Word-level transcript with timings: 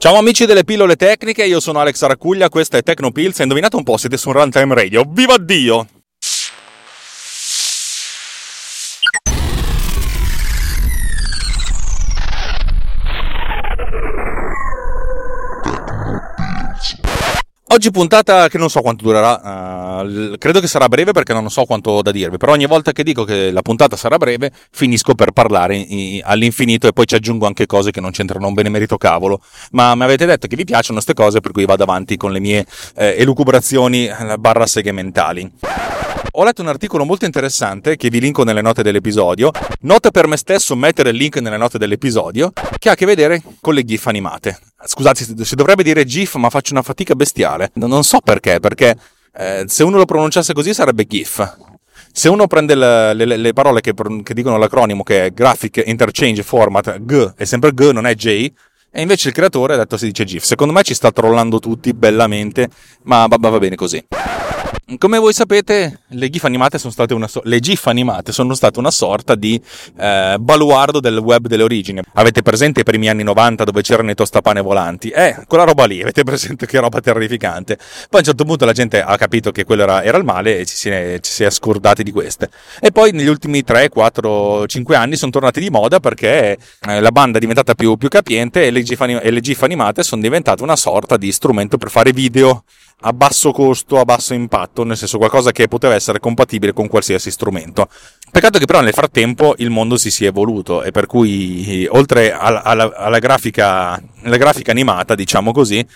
Ciao 0.00 0.14
amici 0.14 0.46
delle 0.46 0.62
pillole 0.62 0.94
tecniche, 0.94 1.44
io 1.44 1.58
sono 1.58 1.80
Alex 1.80 2.00
Aracuglia, 2.02 2.48
questa 2.48 2.78
è 2.78 2.84
Tecnopills 2.84 3.40
e 3.40 3.42
indovinate 3.42 3.74
un 3.74 3.82
po', 3.82 3.96
siete 3.96 4.16
su 4.16 4.30
Runtime 4.30 4.72
Radio. 4.72 5.02
Viva 5.04 5.36
Dio! 5.38 5.88
Oggi 17.70 17.90
puntata 17.90 18.48
che 18.48 18.56
non 18.56 18.70
so 18.70 18.80
quanto 18.80 19.04
durerà, 19.04 20.00
uh, 20.02 20.38
credo 20.38 20.58
che 20.58 20.66
sarà 20.66 20.88
breve 20.88 21.12
perché 21.12 21.34
non 21.34 21.50
so 21.50 21.66
quanto 21.66 21.90
ho 21.90 22.02
da 22.02 22.10
dirvi, 22.10 22.38
però 22.38 22.52
ogni 22.52 22.64
volta 22.64 22.92
che 22.92 23.02
dico 23.02 23.24
che 23.24 23.50
la 23.50 23.60
puntata 23.60 23.94
sarà 23.94 24.16
breve 24.16 24.50
finisco 24.70 25.14
per 25.14 25.32
parlare 25.32 25.76
in, 25.76 26.22
all'infinito 26.24 26.88
e 26.88 26.94
poi 26.94 27.06
ci 27.06 27.14
aggiungo 27.14 27.46
anche 27.46 27.66
cose 27.66 27.90
che 27.90 28.00
non 28.00 28.10
c'entrano 28.10 28.46
un 28.46 28.54
benemerito 28.54 28.96
cavolo, 28.96 29.42
ma 29.72 29.94
mi 29.94 30.04
avete 30.04 30.24
detto 30.24 30.46
che 30.46 30.56
vi 30.56 30.64
piacciono 30.64 30.94
queste 30.94 31.12
cose 31.12 31.40
per 31.40 31.52
cui 31.52 31.66
vado 31.66 31.82
avanti 31.82 32.16
con 32.16 32.32
le 32.32 32.40
mie 32.40 32.64
eh, 32.96 33.16
elucubrazioni 33.18 34.06
eh, 34.06 34.38
barra 34.38 34.64
segmentali. 34.64 35.52
Ho 36.38 36.44
letto 36.44 36.62
un 36.62 36.68
articolo 36.68 37.04
molto 37.04 37.24
interessante 37.24 37.96
che 37.96 38.10
vi 38.10 38.20
linko 38.20 38.44
nelle 38.44 38.62
note 38.62 38.84
dell'episodio. 38.84 39.50
Nota 39.80 40.12
per 40.12 40.28
me 40.28 40.36
stesso 40.36 40.76
mettere 40.76 41.10
il 41.10 41.16
link 41.16 41.38
nelle 41.38 41.56
note 41.56 41.78
dell'episodio 41.78 42.52
che 42.78 42.88
ha 42.88 42.92
a 42.92 42.94
che 42.94 43.06
vedere 43.06 43.42
con 43.60 43.74
le 43.74 43.82
GIF 43.82 44.06
animate. 44.06 44.56
Scusate, 44.84 45.44
si 45.44 45.54
dovrebbe 45.56 45.82
dire 45.82 46.04
GIF, 46.04 46.36
ma 46.36 46.48
faccio 46.48 46.74
una 46.74 46.82
fatica 46.82 47.16
bestiale. 47.16 47.72
Non 47.74 48.04
so 48.04 48.20
perché, 48.20 48.60
perché 48.60 48.96
eh, 49.36 49.64
se 49.66 49.82
uno 49.82 49.96
lo 49.96 50.04
pronunciasse 50.04 50.52
così 50.52 50.72
sarebbe 50.72 51.08
GIF. 51.08 51.56
Se 52.12 52.28
uno 52.28 52.46
prende 52.46 52.76
le, 52.76 53.14
le, 53.14 53.36
le 53.36 53.52
parole 53.52 53.80
che, 53.80 53.92
che, 54.22 54.32
dicono 54.32 54.58
l'acronimo 54.58 55.02
che 55.02 55.24
è 55.24 55.30
Graphic 55.32 55.82
Interchange 55.86 56.44
Format, 56.44 57.00
G, 57.00 57.32
è 57.34 57.44
sempre 57.46 57.74
G, 57.74 57.90
non 57.90 58.06
è 58.06 58.14
J, 58.14 58.28
e 58.92 59.00
invece 59.00 59.26
il 59.26 59.34
creatore 59.34 59.74
ha 59.74 59.78
detto 59.78 59.96
si 59.96 60.06
dice 60.06 60.22
GIF. 60.22 60.44
Secondo 60.44 60.72
me 60.72 60.84
ci 60.84 60.94
sta 60.94 61.10
trollando 61.10 61.58
tutti 61.58 61.92
bellamente, 61.92 62.68
ma 63.02 63.26
va, 63.26 63.38
va 63.40 63.58
bene 63.58 63.74
così. 63.74 64.06
Come 64.96 65.18
voi 65.18 65.34
sapete, 65.34 66.00
le 66.06 66.30
GIF 66.30 66.44
animate 66.44 66.78
sono 66.78 66.90
state 66.90 67.12
una, 67.12 67.28
so- 67.28 67.42
state 68.54 68.78
una 68.78 68.90
sorta 68.90 69.34
di 69.34 69.60
eh, 69.98 70.36
baluardo 70.40 70.98
del 70.98 71.18
web 71.18 71.46
delle 71.46 71.62
origini. 71.62 72.00
Avete 72.14 72.40
presente 72.40 72.80
i 72.80 72.84
primi 72.84 73.10
anni 73.10 73.22
90 73.22 73.64
dove 73.64 73.82
c'erano 73.82 74.10
i 74.10 74.14
tostapane 74.14 74.62
volanti? 74.62 75.10
Eh, 75.10 75.44
quella 75.46 75.64
roba 75.64 75.84
lì, 75.84 76.00
avete 76.00 76.24
presente 76.24 76.64
che 76.64 76.80
roba 76.80 77.00
terrificante? 77.00 77.76
Poi 77.76 78.06
a 78.12 78.18
un 78.18 78.24
certo 78.24 78.44
punto 78.46 78.64
la 78.64 78.72
gente 78.72 79.02
ha 79.02 79.14
capito 79.18 79.52
che 79.52 79.64
quello 79.64 79.82
era, 79.82 80.02
era 80.02 80.16
il 80.16 80.24
male 80.24 80.60
e 80.60 80.64
ci 80.64 80.74
si, 80.74 80.88
è, 80.88 81.18
ci 81.20 81.32
si 81.32 81.44
è 81.44 81.50
scordati 81.50 82.02
di 82.02 82.10
queste. 82.10 82.48
E 82.80 82.90
poi 82.90 83.12
negli 83.12 83.28
ultimi 83.28 83.62
3, 83.62 83.90
4, 83.90 84.66
5 84.66 84.96
anni 84.96 85.16
sono 85.16 85.30
tornati 85.30 85.60
di 85.60 85.68
moda 85.68 86.00
perché 86.00 86.56
eh, 86.88 87.00
la 87.00 87.12
banda 87.12 87.36
è 87.36 87.40
diventata 87.40 87.74
più, 87.74 87.98
più 87.98 88.08
capiente 88.08 88.64
e 88.64 88.70
le, 88.70 88.82
GIF, 88.82 89.02
e 89.02 89.30
le 89.30 89.40
GIF 89.40 89.62
animate 89.64 90.02
sono 90.02 90.22
diventate 90.22 90.62
una 90.62 90.76
sorta 90.76 91.18
di 91.18 91.30
strumento 91.30 91.76
per 91.76 91.90
fare 91.90 92.10
video 92.12 92.64
a 93.00 93.12
basso 93.12 93.52
costo, 93.52 93.98
a 93.98 94.04
basso 94.04 94.34
impatto, 94.34 94.82
nel 94.82 94.96
senso 94.96 95.18
qualcosa 95.18 95.52
che 95.52 95.68
poteva 95.68 95.94
essere 95.94 96.18
compatibile 96.18 96.72
con 96.72 96.88
qualsiasi 96.88 97.30
strumento. 97.30 97.88
Peccato 98.30 98.58
che 98.58 98.64
però 98.64 98.80
nel 98.80 98.92
frattempo 98.92 99.54
il 99.58 99.70
mondo 99.70 99.96
si 99.96 100.10
sia 100.10 100.28
evoluto 100.28 100.82
e 100.82 100.90
per 100.90 101.06
cui 101.06 101.86
oltre 101.90 102.32
alla, 102.32 102.62
alla, 102.62 102.92
alla, 102.94 103.18
grafica, 103.18 104.02
grafica 104.22 104.72
animata, 104.72 105.14
diciamo 105.14 105.52
così, 105.52 105.86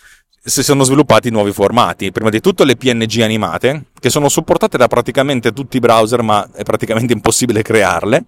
si 0.44 0.62
sono 0.62 0.84
sviluppati 0.84 1.30
nuovi 1.30 1.52
formati. 1.52 2.12
Prima 2.12 2.30
di 2.30 2.40
tutto 2.40 2.64
le 2.64 2.76
PNG 2.76 3.20
animate, 3.20 3.86
che 3.98 4.10
sono 4.10 4.28
supportate 4.28 4.76
da 4.76 4.86
praticamente 4.86 5.52
tutti 5.52 5.76
i 5.76 5.80
browser, 5.80 6.22
ma 6.22 6.48
è 6.52 6.62
praticamente 6.62 7.12
impossibile 7.12 7.62
crearle. 7.62 8.24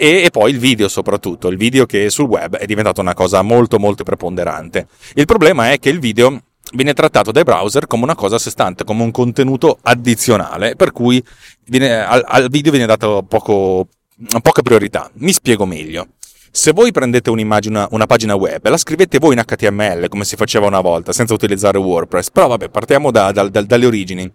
E, 0.00 0.28
poi 0.30 0.52
il 0.52 0.58
video 0.58 0.88
soprattutto, 0.88 1.48
il 1.48 1.56
video 1.56 1.84
che 1.84 2.08
sul 2.10 2.26
web 2.26 2.56
è 2.56 2.66
diventato 2.66 3.00
una 3.00 3.14
cosa 3.14 3.42
molto 3.42 3.80
molto 3.80 4.04
preponderante. 4.04 4.86
Il 5.14 5.24
problema 5.24 5.72
è 5.72 5.80
che 5.80 5.88
il 5.88 5.98
video 5.98 6.40
viene 6.72 6.94
trattato 6.94 7.32
dai 7.32 7.44
browser 7.44 7.86
come 7.86 8.04
una 8.04 8.14
cosa 8.14 8.36
a 8.36 8.38
sé 8.38 8.50
stante, 8.50 8.84
come 8.84 9.02
un 9.02 9.10
contenuto 9.10 9.78
addizionale, 9.82 10.76
per 10.76 10.92
cui 10.92 11.22
viene, 11.66 12.04
al, 12.04 12.22
al, 12.26 12.48
video 12.48 12.72
viene 12.72 12.96
poco, 12.96 13.88
poca 14.42 14.62
priorità. 14.62 15.10
Mi 15.14 15.32
spiego 15.32 15.66
meglio. 15.66 16.06
Se 16.50 16.72
voi 16.72 16.92
prendete 16.92 17.30
una 17.30 18.06
pagina 18.06 18.34
web 18.34 18.66
la 18.68 18.78
scrivete 18.78 19.18
voi 19.18 19.34
in 19.34 19.42
HTML 19.44 20.08
come 20.08 20.24
si 20.24 20.34
faceva 20.34 20.66
una 20.66 20.80
volta, 20.80 21.12
senza 21.12 21.34
utilizzare 21.34 21.78
WordPress, 21.78 22.30
però 22.30 22.48
vabbè, 22.48 22.70
partiamo 22.70 23.10
da, 23.10 23.30
da, 23.32 23.48
da, 23.48 23.62
dalle 23.62 23.86
origini, 23.86 24.32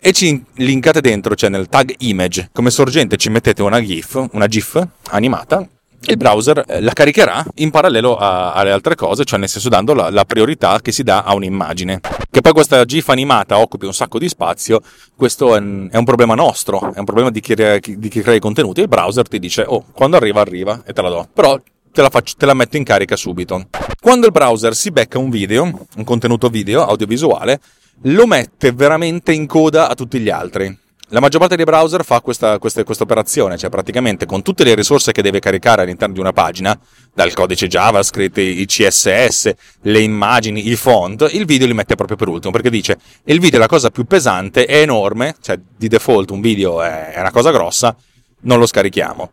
e 0.00 0.12
ci 0.12 0.42
linkate 0.54 1.00
dentro, 1.00 1.34
cioè 1.34 1.50
nel 1.50 1.68
tag 1.68 1.92
image, 1.98 2.50
come 2.52 2.70
sorgente 2.70 3.16
ci 3.16 3.30
mettete 3.30 3.62
una 3.62 3.82
GIF, 3.82 4.28
una 4.32 4.46
GIF 4.46 4.86
animata, 5.08 5.68
il 6.06 6.16
browser 6.16 6.64
eh, 6.66 6.80
la 6.80 6.92
caricherà 6.92 7.44
in 7.56 7.70
parallelo 7.70 8.16
a, 8.16 8.52
alle 8.52 8.70
altre 8.70 8.94
cose, 8.94 9.24
cioè 9.24 9.38
nel 9.38 9.48
senso 9.48 9.68
dando 9.68 9.94
la, 9.94 10.10
la, 10.10 10.24
priorità 10.24 10.78
che 10.80 10.92
si 10.92 11.02
dà 11.02 11.22
a 11.22 11.34
un'immagine. 11.34 12.00
Che 12.30 12.40
poi 12.40 12.52
questa 12.52 12.84
GIF 12.84 13.08
animata 13.08 13.58
occupi 13.58 13.86
un 13.86 13.94
sacco 13.94 14.18
di 14.18 14.28
spazio, 14.28 14.80
questo 15.16 15.54
è 15.54 15.58
un, 15.58 15.88
è 15.90 15.96
un 15.96 16.04
problema 16.04 16.34
nostro, 16.34 16.92
è 16.94 16.98
un 16.98 17.04
problema 17.04 17.30
di 17.30 17.40
chi, 17.40 17.54
di 17.54 18.08
chi, 18.08 18.20
crea 18.20 18.34
i 18.34 18.40
contenuti. 18.40 18.80
Il 18.80 18.88
browser 18.88 19.26
ti 19.28 19.38
dice, 19.38 19.64
oh, 19.66 19.86
quando 19.92 20.16
arriva, 20.16 20.40
arriva 20.40 20.82
e 20.86 20.92
te 20.92 21.02
la 21.02 21.08
do. 21.08 21.28
Però 21.32 21.60
te 21.92 22.02
la, 22.02 22.10
faccio, 22.10 22.34
te 22.38 22.46
la 22.46 22.54
metto 22.54 22.76
in 22.76 22.84
carica 22.84 23.16
subito. 23.16 23.66
Quando 24.00 24.26
il 24.26 24.32
browser 24.32 24.74
si 24.74 24.90
becca 24.90 25.18
un 25.18 25.30
video, 25.30 25.86
un 25.96 26.04
contenuto 26.04 26.48
video, 26.48 26.86
audiovisuale, 26.86 27.60
lo 28.02 28.26
mette 28.26 28.72
veramente 28.72 29.32
in 29.32 29.46
coda 29.46 29.88
a 29.88 29.94
tutti 29.94 30.20
gli 30.20 30.30
altri. 30.30 30.86
La 31.10 31.20
maggior 31.20 31.40
parte 31.40 31.56
dei 31.56 31.64
browser 31.64 32.04
fa 32.04 32.20
questa, 32.20 32.58
operazione, 32.60 33.56
cioè 33.56 33.70
praticamente 33.70 34.26
con 34.26 34.42
tutte 34.42 34.62
le 34.62 34.74
risorse 34.74 35.10
che 35.10 35.22
deve 35.22 35.40
caricare 35.40 35.80
all'interno 35.80 36.12
di 36.12 36.20
una 36.20 36.34
pagina, 36.34 36.78
dal 37.14 37.32
codice 37.32 37.66
JavaScript, 37.66 38.36
i 38.36 38.66
CSS, 38.66 39.52
le 39.82 40.00
immagini, 40.00 40.68
i 40.68 40.76
font, 40.76 41.26
il 41.32 41.46
video 41.46 41.66
li 41.66 41.72
mette 41.72 41.94
proprio 41.94 42.18
per 42.18 42.28
ultimo, 42.28 42.52
perché 42.52 42.68
dice 42.68 42.98
il 43.24 43.40
video 43.40 43.58
è 43.58 43.62
la 43.62 43.68
cosa 43.68 43.88
più 43.88 44.04
pesante, 44.04 44.66
è 44.66 44.82
enorme, 44.82 45.36
cioè 45.40 45.58
di 45.78 45.88
default 45.88 46.30
un 46.30 46.42
video 46.42 46.82
è 46.82 47.14
una 47.16 47.30
cosa 47.30 47.52
grossa, 47.52 47.96
non 48.40 48.58
lo 48.58 48.66
scarichiamo. 48.66 49.32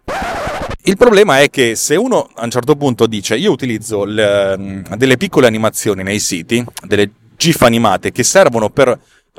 Il 0.83 0.95
problema 0.95 1.41
è 1.41 1.49
che 1.49 1.75
se 1.75 1.97
uno 1.97 2.29
a 2.35 2.45
un 2.45 2.51
certo 2.51 2.77
punto 2.77 3.05
dice 3.05 3.35
io 3.35 3.51
utilizzo 3.51 4.05
le, 4.05 4.81
delle 4.95 5.17
piccole 5.17 5.47
animazioni 5.47 6.03
nei 6.03 6.19
siti, 6.19 6.63
delle 6.85 7.11
GIF 7.35 7.61
animate 7.63 8.11
che 8.11 8.23
servono 8.23 8.69
per 8.69 8.97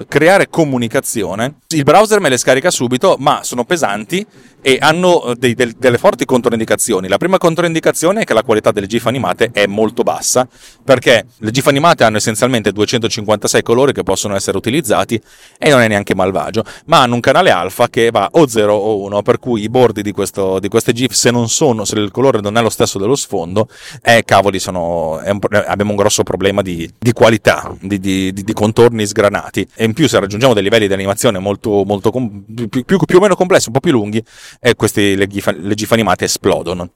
creare 0.08 0.48
comunicazione. 0.48 1.56
Il 1.68 1.84
browser 1.84 2.20
me 2.20 2.28
le 2.28 2.36
scarica 2.36 2.70
subito, 2.70 3.16
ma 3.18 3.42
sono 3.42 3.64
pesanti 3.64 4.26
e 4.60 4.78
hanno 4.80 5.26
eh, 5.26 5.34
dei, 5.36 5.54
del, 5.54 5.72
delle 5.78 5.96
forti 5.96 6.24
controindicazioni. 6.24 7.08
La 7.08 7.18
prima 7.18 7.38
controindicazione 7.38 8.22
è 8.22 8.24
che 8.24 8.34
la 8.34 8.42
qualità 8.42 8.72
delle 8.72 8.86
GIF 8.86 9.06
animate 9.06 9.50
è 9.52 9.66
molto 9.66 10.02
bassa, 10.02 10.46
perché 10.84 11.24
le 11.38 11.50
GIF 11.50 11.68
animate 11.68 12.04
hanno 12.04 12.16
essenzialmente 12.16 12.72
256 12.72 13.62
colori 13.62 13.92
che 13.92 14.02
possono 14.02 14.34
essere 14.34 14.56
utilizzati 14.56 15.20
e 15.56 15.70
non 15.70 15.80
è 15.80 15.88
neanche 15.88 16.14
malvagio, 16.14 16.64
ma 16.86 17.00
hanno 17.02 17.14
un 17.14 17.20
canale 17.20 17.50
alfa 17.50 17.88
che 17.88 18.10
va 18.10 18.28
o 18.32 18.46
0 18.46 18.74
o 18.74 19.02
1, 19.04 19.22
per 19.22 19.38
cui 19.38 19.62
i 19.62 19.68
bordi 19.68 20.02
di, 20.02 20.12
questo, 20.12 20.58
di 20.58 20.68
queste 20.68 20.92
GIF, 20.92 21.12
se 21.12 21.30
non 21.30 21.48
sono, 21.48 21.84
se 21.84 21.96
il 21.96 22.10
colore 22.10 22.40
non 22.40 22.58
è 22.58 22.62
lo 22.62 22.70
stesso 22.70 22.98
dello 22.98 23.14
sfondo, 23.14 23.68
eh, 24.02 24.24
cavoli, 24.24 24.58
sono, 24.58 25.20
un, 25.24 25.38
abbiamo 25.50 25.90
un 25.90 25.96
grosso 25.96 26.24
problema 26.24 26.62
di, 26.62 26.90
di 26.98 27.12
qualità, 27.12 27.72
di, 27.81 28.00
di, 28.00 28.52
contorni 28.52 29.06
sgranati. 29.06 29.66
E 29.75 29.86
in 29.87 29.94
più, 29.94 30.09
se 30.09 30.21
raggiungiamo 30.21 30.55
dei 30.55 30.62
livelli 30.62 30.87
di 30.87 30.93
animazione 30.93 31.38
molto, 31.38 31.85
molto 31.85 32.11
più, 32.11 32.69
più, 32.69 32.99
più 32.99 33.17
o 33.17 33.21
meno 33.21 33.35
complessi, 33.35 33.69
un 33.69 33.75
po' 33.75 33.81
più 33.81 33.93
lunghi, 33.93 34.23
e 34.61 34.75
queste 34.75 35.15
le 35.15 35.27
GIF, 35.27 35.55
le 35.59 35.75
GIF 35.75 35.93
animate 35.93 36.27
esplodono. 36.27 36.91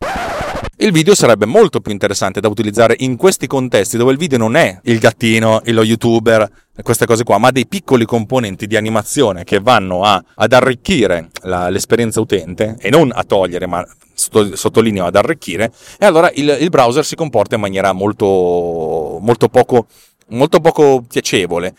Il 0.76 0.92
video 0.92 1.14
sarebbe 1.14 1.44
molto 1.44 1.80
più 1.80 1.92
interessante 1.92 2.40
da 2.40 2.48
utilizzare 2.48 2.94
in 3.00 3.16
questi 3.16 3.46
contesti 3.46 3.98
dove 3.98 4.12
il 4.12 4.18
video 4.18 4.38
non 4.38 4.56
è 4.56 4.80
il 4.84 4.98
gattino, 4.98 5.60
lo 5.64 5.82
youtuber, 5.82 6.50
queste 6.82 7.04
cose 7.04 7.22
qua, 7.22 7.36
ma 7.36 7.50
dei 7.50 7.66
piccoli 7.66 8.06
componenti 8.06 8.66
di 8.66 8.76
animazione 8.76 9.44
che 9.44 9.60
vanno 9.60 10.04
a, 10.04 10.22
ad 10.36 10.52
arricchire 10.54 11.28
la, 11.42 11.68
l'esperienza 11.68 12.20
utente 12.20 12.76
e 12.80 12.88
non 12.88 13.10
a 13.14 13.24
togliere, 13.24 13.66
ma 13.66 13.86
sottolineo 14.14 15.04
ad 15.04 15.16
arricchire, 15.16 15.70
e 15.98 16.06
allora 16.06 16.30
il, 16.34 16.56
il 16.60 16.70
browser 16.70 17.04
si 17.04 17.14
comporta 17.14 17.56
in 17.56 17.60
maniera 17.60 17.92
molto, 17.92 19.18
molto, 19.20 19.48
poco, 19.48 19.86
molto 20.28 20.60
poco 20.60 21.04
piacevole. 21.06 21.74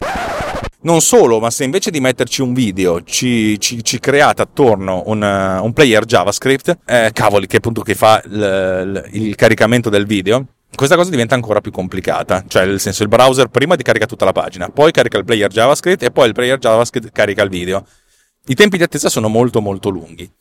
Non 0.84 1.02
solo, 1.02 1.40
ma 1.40 1.52
se 1.52 1.64
invece 1.64 1.92
di 1.92 2.00
metterci 2.00 2.42
un 2.42 2.54
video 2.54 3.04
ci, 3.04 3.60
ci, 3.60 3.84
ci 3.84 4.00
create 4.00 4.42
attorno 4.42 5.04
un, 5.06 5.22
uh, 5.22 5.64
un 5.64 5.74
player 5.74 6.06
JavaScript, 6.06 6.80
eh, 6.86 7.12
cavoli, 7.14 7.46
che 7.46 7.58
appunto 7.58 7.82
che 7.84 7.94
fa 7.94 8.20
l, 8.26 8.40
l, 8.40 9.10
il 9.12 9.36
caricamento 9.36 9.90
del 9.90 10.08
video, 10.08 10.44
questa 10.74 10.96
cosa 10.96 11.12
diventa 11.12 11.36
ancora 11.36 11.62
più 11.62 11.72
complicata, 11.72 12.44
cioè 12.48 12.66
nel 12.66 12.80
senso 12.80 13.04
il 13.04 13.10
browser 13.10 13.50
prima 13.50 13.76
ti 13.76 13.84
carica 13.84 14.08
tutta 14.08 14.26
la 14.26 14.32
pagina, 14.32 14.70
poi 14.70 14.92
carica 14.92 15.20
il 15.20 15.26
player 15.26 15.52
JavaScript 15.52 16.02
e 16.02 16.10
poi 16.10 16.28
il 16.28 16.34
player 16.34 16.58
JavaScript 16.58 17.12
carica 17.12 17.44
il 17.44 17.50
video. 17.50 17.86
I 18.48 18.56
tempi 18.56 18.78
di 18.78 18.84
attesa 18.84 19.08
sono 19.08 19.28
molto 19.28 19.62
molto 19.62 19.90
lunghi. 19.90 20.32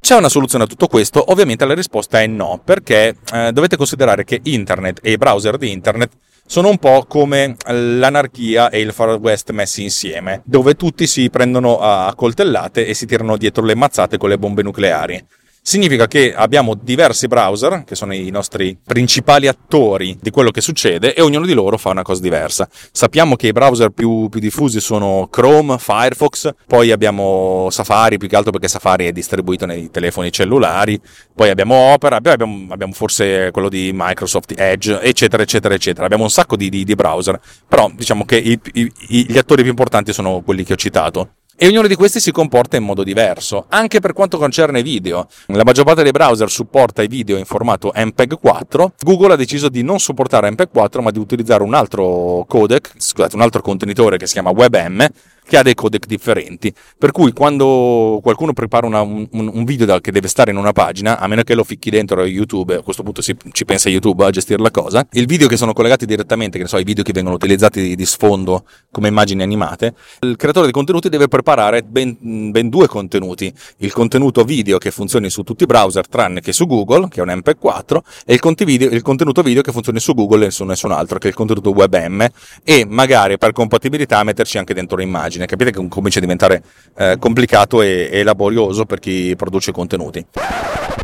C'è 0.00 0.16
una 0.16 0.28
soluzione 0.28 0.64
a 0.64 0.66
tutto 0.66 0.88
questo? 0.88 1.30
Ovviamente 1.30 1.64
la 1.64 1.74
risposta 1.74 2.20
è 2.20 2.26
no, 2.26 2.60
perché 2.64 3.16
eh, 3.32 3.52
dovete 3.52 3.76
considerare 3.76 4.24
che 4.24 4.40
internet 4.42 5.00
e 5.02 5.12
i 5.12 5.16
browser 5.16 5.56
di 5.56 5.70
internet 5.70 6.10
sono 6.44 6.68
un 6.68 6.78
po' 6.78 7.04
come 7.08 7.56
l'anarchia 7.66 8.68
e 8.68 8.80
il 8.80 8.92
Far 8.92 9.18
West 9.18 9.50
messi 9.52 9.82
insieme, 9.82 10.42
dove 10.44 10.74
tutti 10.74 11.06
si 11.06 11.30
prendono 11.30 11.78
a 11.78 12.12
coltellate 12.14 12.86
e 12.86 12.94
si 12.94 13.06
tirano 13.06 13.36
dietro 13.36 13.64
le 13.64 13.74
mazzate 13.74 14.18
con 14.18 14.28
le 14.28 14.38
bombe 14.38 14.62
nucleari. 14.62 15.24
Significa 15.64 16.08
che 16.08 16.34
abbiamo 16.34 16.74
diversi 16.74 17.28
browser, 17.28 17.84
che 17.86 17.94
sono 17.94 18.12
i 18.12 18.30
nostri 18.30 18.76
principali 18.84 19.46
attori 19.46 20.18
di 20.20 20.30
quello 20.30 20.50
che 20.50 20.60
succede, 20.60 21.14
e 21.14 21.22
ognuno 21.22 21.46
di 21.46 21.52
loro 21.52 21.78
fa 21.78 21.90
una 21.90 22.02
cosa 22.02 22.20
diversa. 22.20 22.68
Sappiamo 22.90 23.36
che 23.36 23.46
i 23.46 23.52
browser 23.52 23.90
più, 23.90 24.28
più 24.28 24.40
diffusi 24.40 24.80
sono 24.80 25.28
Chrome, 25.30 25.78
Firefox, 25.78 26.50
poi 26.66 26.90
abbiamo 26.90 27.68
Safari, 27.70 28.18
più 28.18 28.26
che 28.26 28.34
altro 28.34 28.50
perché 28.50 28.66
Safari 28.66 29.06
è 29.06 29.12
distribuito 29.12 29.64
nei 29.64 29.88
telefoni 29.88 30.32
cellulari, 30.32 31.00
poi 31.32 31.50
abbiamo 31.50 31.92
Opera, 31.92 32.16
abbiamo, 32.16 32.66
abbiamo 32.72 32.92
forse 32.92 33.50
quello 33.52 33.68
di 33.68 33.92
Microsoft 33.94 34.54
Edge, 34.56 35.00
eccetera, 35.00 35.44
eccetera, 35.44 35.74
eccetera. 35.74 36.04
Abbiamo 36.06 36.24
un 36.24 36.30
sacco 36.30 36.56
di, 36.56 36.70
di, 36.70 36.82
di 36.82 36.94
browser, 36.96 37.40
però 37.68 37.88
diciamo 37.94 38.24
che 38.24 38.36
i, 38.36 38.58
i, 38.72 39.26
gli 39.28 39.38
attori 39.38 39.62
più 39.62 39.70
importanti 39.70 40.12
sono 40.12 40.40
quelli 40.40 40.64
che 40.64 40.72
ho 40.72 40.76
citato 40.76 41.34
e 41.56 41.66
ognuno 41.66 41.86
di 41.86 41.94
questi 41.94 42.20
si 42.20 42.32
comporta 42.32 42.76
in 42.76 42.84
modo 42.84 43.02
diverso, 43.02 43.66
anche 43.68 44.00
per 44.00 44.12
quanto 44.12 44.38
concerne 44.38 44.80
i 44.80 44.82
video. 44.82 45.28
La 45.46 45.64
maggior 45.64 45.84
parte 45.84 46.02
dei 46.02 46.12
browser 46.12 46.50
supporta 46.50 47.02
i 47.02 47.08
video 47.08 47.36
in 47.36 47.44
formato 47.44 47.92
MPEG 47.94 48.38
4, 48.38 48.92
Google 49.00 49.34
ha 49.34 49.36
deciso 49.36 49.68
di 49.68 49.82
non 49.82 49.98
supportare 49.98 50.50
MPEG 50.50 50.68
4 50.70 51.02
ma 51.02 51.10
di 51.10 51.18
utilizzare 51.18 51.62
un 51.62 51.74
altro 51.74 52.44
codec, 52.48 52.92
scusate, 52.96 53.36
un 53.36 53.42
altro 53.42 53.60
contenitore 53.60 54.16
che 54.16 54.26
si 54.26 54.32
chiama 54.34 54.50
WebM, 54.50 55.06
che 55.52 55.58
ha 55.58 55.62
dei 55.62 55.74
codec 55.74 56.06
differenti. 56.06 56.72
Per 56.96 57.10
cui 57.10 57.34
quando 57.34 58.20
qualcuno 58.22 58.54
prepara 58.54 58.86
una, 58.86 59.02
un, 59.02 59.28
un, 59.30 59.64
video 59.64 59.84
da, 59.84 60.00
che 60.00 60.10
deve 60.10 60.26
stare 60.28 60.50
in 60.50 60.56
una 60.56 60.72
pagina, 60.72 61.18
a 61.18 61.26
meno 61.26 61.42
che 61.42 61.54
lo 61.54 61.62
ficchi 61.62 61.90
dentro 61.90 62.24
YouTube, 62.24 62.76
a 62.76 62.80
questo 62.80 63.02
punto 63.02 63.20
si, 63.20 63.36
ci 63.50 63.66
pensa 63.66 63.90
YouTube 63.90 64.24
a 64.24 64.30
gestire 64.30 64.62
la 64.62 64.70
cosa, 64.70 65.06
il 65.12 65.26
video 65.26 65.48
che 65.48 65.58
sono 65.58 65.74
collegati 65.74 66.06
direttamente, 66.06 66.56
che 66.56 66.62
ne 66.62 66.70
so, 66.70 66.78
i 66.78 66.84
video 66.84 67.04
che 67.04 67.12
vengono 67.12 67.36
utilizzati 67.36 67.82
di, 67.82 67.96
di 67.96 68.06
sfondo 68.06 68.64
come 68.90 69.08
immagini 69.08 69.42
animate, 69.42 69.92
il 70.20 70.36
creatore 70.36 70.64
dei 70.64 70.72
contenuti 70.72 71.10
deve 71.10 71.28
preparare 71.28 71.82
ben, 71.82 72.16
ben, 72.50 72.70
due 72.70 72.86
contenuti. 72.86 73.52
Il 73.78 73.92
contenuto 73.92 74.44
video 74.44 74.78
che 74.78 74.90
funzioni 74.90 75.28
su 75.28 75.42
tutti 75.42 75.64
i 75.64 75.66
browser, 75.66 76.08
tranne 76.08 76.40
che 76.40 76.54
su 76.54 76.66
Google, 76.66 77.08
che 77.08 77.20
è 77.20 77.22
un 77.22 77.28
MP4, 77.28 77.98
e 78.24 78.38
il, 78.40 78.64
video, 78.64 78.88
il 78.88 79.02
contenuto 79.02 79.42
video 79.42 79.60
che 79.60 79.70
funzioni 79.70 80.00
su 80.00 80.14
Google 80.14 80.46
e 80.46 80.50
su 80.50 80.64
nessun 80.64 80.92
altro, 80.92 81.18
che 81.18 81.26
è 81.26 81.28
il 81.28 81.36
contenuto 81.36 81.72
WebM, 81.72 82.26
e 82.64 82.86
magari 82.88 83.36
per 83.36 83.52
compatibilità 83.52 84.22
metterci 84.24 84.56
anche 84.56 84.72
dentro 84.72 84.96
l'immagine 84.96 85.40
immagine. 85.42 85.46
Capite 85.46 85.70
che 85.70 85.88
comincia 85.88 86.18
a 86.18 86.22
diventare 86.22 86.62
eh, 86.96 87.16
complicato 87.18 87.82
e, 87.82 88.08
e, 88.10 88.22
laborioso 88.22 88.84
per 88.84 88.98
chi 88.98 89.34
produce 89.36 89.72
contenuti. 89.72 90.24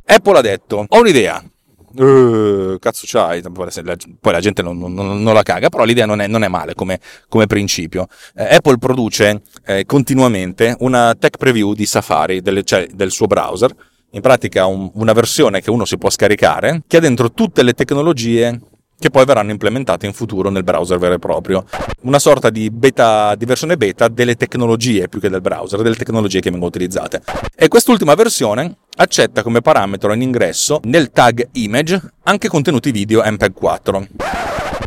Apple 0.07 0.39
ha 0.39 0.41
detto: 0.41 0.85
Ho 0.89 1.01
un'idea. 1.01 1.43
Uh, 1.91 2.77
cazzo 2.79 3.07
c'hai? 3.07 3.41
Poi 3.41 4.33
la 4.33 4.41
gente 4.41 4.63
non, 4.63 4.79
non, 4.79 4.95
non, 4.95 5.35
la 5.35 5.43
caga, 5.43 5.71
però 5.71 5.85
l'idea 5.85 6.05
non 6.05 6.21
è, 6.21 6.27
non 6.27 6.45
è 6.45 6.49
male 6.49 6.75
come, 6.75 7.01
come 7.29 7.47
principio. 7.47 8.07
Eh, 8.37 8.57
Apple 8.57 8.77
produce 8.77 9.41
eh, 9.65 9.87
continuamente 9.87 10.77
una 10.81 11.17
tech 11.19 11.39
preview 11.39 11.73
di 11.73 11.87
Safari, 11.87 12.43
delle, 12.43 12.63
cioè 12.63 12.87
del 12.93 13.11
suo 13.11 13.27
browser, 13.27 13.75
in 14.11 14.21
pratica 14.21 14.67
un, 14.67 14.91
una 14.95 15.15
versione 15.15 15.63
che 15.63 15.71
uno 15.71 15.87
si 15.87 15.97
può 15.97 16.11
scaricare, 16.11 16.83
che 16.87 16.99
ha 16.99 17.01
dentro 17.01 17.33
tutte 17.33 17.63
le 17.63 17.73
tecnologie 17.73 18.61
che 18.99 19.11
poi 19.11 19.25
verranno 19.25 19.53
implementate 19.53 20.07
in 20.07 20.13
futuro 20.13 20.51
nel 20.51 20.65
browser 20.65 20.99
vero 20.99 21.15
e 21.15 21.19
proprio. 21.19 21.65
Una 22.03 22.19
sorta 22.19 22.51
di, 22.51 22.71
beta, 22.71 23.35
di 23.37 23.45
versione 23.45 23.77
beta 23.77 24.09
delle 24.09 24.35
tecnologie 24.35 25.09
più 25.09 25.21
che 25.21 25.29
del 25.29 25.41
browser, 25.41 25.83
delle 25.83 25.95
tecnologie 25.95 26.41
che 26.41 26.51
vengono 26.51 26.71
utilizzate. 26.71 27.23
E 27.55 27.69
quest'ultima 27.69 28.15
versione 28.15 28.77
accetta 28.97 29.43
come 29.43 29.61
parametro 29.61 30.13
in 30.13 30.23
ingresso 30.23 30.81
nel 30.85 31.11
tag 31.11 31.49
image 31.53 32.01
anche 32.25 32.49
contenuti 32.49 32.91
video 32.91 33.23
MPEG 33.25 33.53
4. 33.53 34.07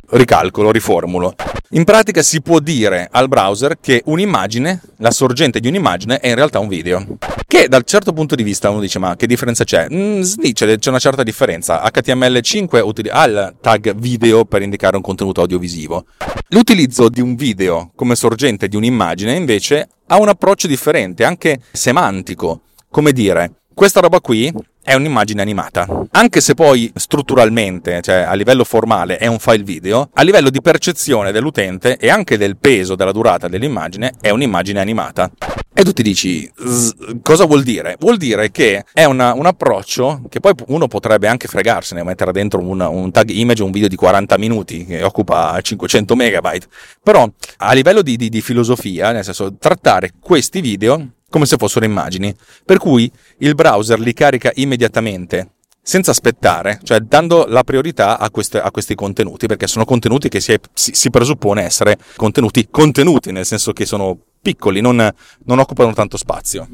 Ricalcolo, 0.09 0.71
riformulo. 0.71 1.35
In 1.73 1.85
pratica 1.85 2.21
si 2.21 2.41
può 2.41 2.59
dire 2.59 3.07
al 3.09 3.29
browser 3.29 3.77
che 3.79 4.01
un'immagine, 4.05 4.81
la 4.97 5.11
sorgente 5.11 5.61
di 5.61 5.69
un'immagine, 5.69 6.19
è 6.19 6.27
in 6.27 6.35
realtà 6.35 6.59
un 6.59 6.67
video. 6.67 7.17
Che 7.47 7.69
dal 7.69 7.83
certo 7.85 8.11
punto 8.11 8.35
di 8.35 8.43
vista 8.43 8.69
uno 8.69 8.81
dice: 8.81 8.99
Ma 8.99 9.15
che 9.15 9.25
differenza 9.25 9.63
c'è? 9.63 9.87
Mm, 9.89 10.21
c'è, 10.51 10.77
c'è 10.77 10.89
una 10.89 10.99
certa 10.99 11.23
differenza. 11.23 11.81
HTML5 11.81 13.09
ha 13.09 13.23
il 13.23 13.55
tag 13.61 13.95
video 13.95 14.43
per 14.43 14.63
indicare 14.63 14.97
un 14.97 15.01
contenuto 15.01 15.39
audiovisivo. 15.39 16.07
L'utilizzo 16.49 17.07
di 17.07 17.21
un 17.21 17.35
video 17.35 17.93
come 17.95 18.15
sorgente 18.15 18.67
di 18.67 18.75
un'immagine 18.75 19.33
invece 19.33 19.87
ha 20.07 20.19
un 20.19 20.27
approccio 20.27 20.67
differente, 20.67 21.23
anche 21.23 21.61
semantico. 21.71 22.63
Come 22.89 23.13
dire, 23.13 23.60
questa 23.73 23.99
roba 23.99 24.19
qui 24.19 24.53
è 24.83 24.93
un'immagine 24.93 25.41
animata. 25.41 25.87
Anche 26.11 26.41
se 26.41 26.53
poi 26.55 26.91
strutturalmente, 26.95 28.01
cioè 28.01 28.21
a 28.27 28.33
livello 28.33 28.63
formale, 28.63 29.17
è 29.17 29.27
un 29.27 29.39
file 29.39 29.63
video, 29.63 30.09
a 30.13 30.23
livello 30.23 30.49
di 30.49 30.61
percezione 30.61 31.31
dell'utente 31.31 31.97
e 31.97 32.09
anche 32.09 32.37
del 32.37 32.57
peso, 32.57 32.95
della 32.95 33.11
durata 33.11 33.47
dell'immagine, 33.47 34.13
è 34.19 34.29
un'immagine 34.29 34.79
animata. 34.79 35.31
E 35.73 35.83
tu 35.83 35.93
ti 35.93 36.03
dici, 36.03 36.51
cosa 37.21 37.45
vuol 37.45 37.63
dire? 37.63 37.95
Vuol 37.99 38.17
dire 38.17 38.51
che 38.51 38.83
è 38.91 39.05
una, 39.05 39.33
un 39.33 39.45
approccio 39.45 40.23
che 40.29 40.39
poi 40.39 40.53
uno 40.67 40.87
potrebbe 40.87 41.27
anche 41.27 41.47
fregarsene, 41.47 42.03
mettere 42.03 42.31
dentro 42.31 42.59
un, 42.59 42.81
un 42.81 43.09
tag 43.11 43.29
image, 43.29 43.63
un 43.63 43.71
video 43.71 43.87
di 43.87 43.95
40 43.95 44.37
minuti 44.37 44.85
che 44.85 45.01
occupa 45.01 45.57
500 45.59 46.15
megabyte. 46.15 46.67
Però 47.01 47.27
a 47.57 47.73
livello 47.73 48.01
di, 48.01 48.17
di, 48.17 48.29
di 48.29 48.41
filosofia, 48.41 49.11
nel 49.11 49.23
senso, 49.23 49.55
trattare 49.57 50.11
questi 50.19 50.59
video 50.59 51.07
come 51.31 51.47
se 51.47 51.57
fossero 51.57 51.85
immagini, 51.85 52.35
per 52.63 52.77
cui 52.77 53.11
il 53.39 53.55
browser 53.55 53.99
li 53.99 54.13
carica 54.13 54.51
immediatamente 54.55 55.53
senza 55.81 56.11
aspettare, 56.11 56.79
cioè 56.83 56.99
dando 56.99 57.45
la 57.47 57.63
priorità 57.63 58.19
a, 58.19 58.29
queste, 58.29 58.59
a, 58.61 58.69
questi 58.69 58.93
contenuti, 58.93 59.47
perché 59.47 59.65
sono 59.65 59.85
contenuti 59.85 60.29
che 60.29 60.39
si, 60.39 60.53
è, 60.53 60.59
si, 60.73 60.91
si, 60.93 61.09
presuppone 61.09 61.63
essere 61.63 61.97
contenuti 62.15 62.67
contenuti, 62.69 63.31
nel 63.31 63.45
senso 63.45 63.73
che 63.73 63.85
sono 63.85 64.15
piccoli, 64.41 64.81
non, 64.81 65.11
non 65.45 65.59
occupano 65.59 65.93
tanto 65.93 66.17
spazio. 66.17 66.67